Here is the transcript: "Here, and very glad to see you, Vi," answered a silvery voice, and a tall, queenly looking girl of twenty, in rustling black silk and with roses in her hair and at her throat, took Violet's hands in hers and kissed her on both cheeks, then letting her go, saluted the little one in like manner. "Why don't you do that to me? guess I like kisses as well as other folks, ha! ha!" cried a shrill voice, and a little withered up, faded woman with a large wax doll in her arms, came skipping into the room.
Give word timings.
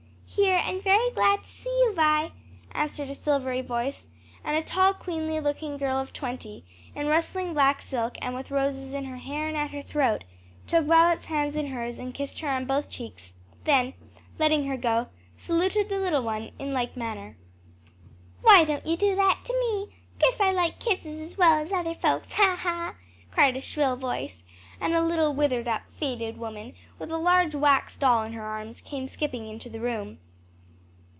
"Here, 0.33 0.61
and 0.65 0.81
very 0.81 1.09
glad 1.11 1.43
to 1.43 1.49
see 1.49 1.69
you, 1.69 1.93
Vi," 1.93 2.31
answered 2.71 3.09
a 3.09 3.15
silvery 3.15 3.59
voice, 3.61 4.07
and 4.45 4.55
a 4.55 4.61
tall, 4.63 4.93
queenly 4.93 5.41
looking 5.41 5.75
girl 5.75 5.97
of 5.97 6.13
twenty, 6.13 6.63
in 6.95 7.07
rustling 7.07 7.53
black 7.53 7.81
silk 7.81 8.15
and 8.21 8.33
with 8.33 8.49
roses 8.49 8.93
in 8.93 9.03
her 9.05 9.17
hair 9.17 9.49
and 9.49 9.57
at 9.57 9.71
her 9.71 9.81
throat, 9.81 10.23
took 10.67 10.85
Violet's 10.85 11.25
hands 11.25 11.57
in 11.57 11.67
hers 11.67 11.99
and 11.99 12.13
kissed 12.13 12.39
her 12.39 12.47
on 12.47 12.65
both 12.65 12.89
cheeks, 12.89 13.33
then 13.65 13.93
letting 14.39 14.67
her 14.67 14.77
go, 14.77 15.07
saluted 15.35 15.89
the 15.89 15.99
little 15.99 16.23
one 16.23 16.51
in 16.57 16.71
like 16.73 16.95
manner. 16.95 17.35
"Why 18.41 18.63
don't 18.63 18.85
you 18.87 18.95
do 18.95 19.17
that 19.17 19.39
to 19.43 19.53
me? 19.59 19.97
guess 20.17 20.39
I 20.39 20.53
like 20.53 20.79
kisses 20.79 21.19
as 21.19 21.37
well 21.37 21.59
as 21.61 21.73
other 21.73 21.93
folks, 21.93 22.31
ha! 22.31 22.55
ha!" 22.55 22.95
cried 23.31 23.57
a 23.57 23.61
shrill 23.61 23.97
voice, 23.97 24.43
and 24.81 24.93
a 24.93 25.01
little 25.01 25.33
withered 25.35 25.67
up, 25.67 25.83
faded 25.93 26.35
woman 26.37 26.73
with 26.97 27.09
a 27.11 27.17
large 27.17 27.53
wax 27.53 27.95
doll 27.97 28.23
in 28.23 28.33
her 28.33 28.43
arms, 28.43 28.81
came 28.81 29.07
skipping 29.07 29.47
into 29.47 29.69
the 29.69 29.79
room. 29.79 30.17